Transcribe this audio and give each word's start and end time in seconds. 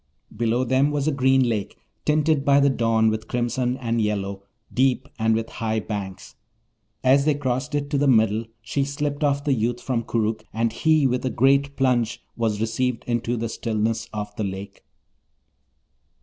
Below 0.35 0.63
them 0.63 0.89
was 0.89 1.07
a 1.07 1.11
green 1.11 1.47
lake, 1.47 1.77
tinted 2.05 2.43
by 2.43 2.59
the 2.59 2.71
dawn 2.71 3.11
with 3.11 3.27
crimson 3.27 3.77
and 3.77 4.01
yellow, 4.01 4.41
deep, 4.73 5.07
and 5.19 5.35
with 5.35 5.47
high 5.51 5.79
banks. 5.79 6.33
As 7.03 7.23
they 7.25 7.35
crossed 7.35 7.75
it 7.75 7.91
to 7.91 7.99
the 7.99 8.07
middle, 8.07 8.45
she 8.63 8.83
slipped 8.83 9.23
off 9.23 9.43
the 9.43 9.53
youth 9.53 9.79
from 9.79 10.01
Koorookh, 10.03 10.43
and 10.53 10.73
he 10.73 11.05
with 11.05 11.23
a 11.23 11.29
great 11.29 11.75
plunge 11.75 12.19
was 12.35 12.59
received 12.59 13.03
into 13.05 13.37
the 13.37 13.47
stillness 13.47 14.09
of 14.11 14.35
the 14.37 14.43
lake. 14.43 14.83